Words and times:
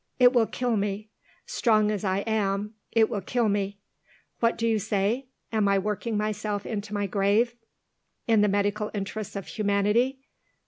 It 0.17 0.33
will 0.33 0.47
kill 0.47 0.77
me. 0.77 1.11
Strong 1.45 1.91
as 1.91 2.03
I 2.03 2.21
am, 2.21 2.73
it 2.91 3.07
will 3.07 3.21
kill 3.21 3.47
me. 3.49 3.77
What 4.39 4.57
do 4.57 4.67
you 4.67 4.79
say? 4.79 5.27
Am 5.51 5.67
I 5.67 5.77
working 5.77 6.17
myself 6.17 6.65
into 6.65 6.91
my 6.91 7.05
grave, 7.05 7.53
in 8.25 8.41
the 8.41 8.47
medical 8.47 8.89
interests 8.95 9.35
of 9.35 9.45
humanity? 9.45 10.23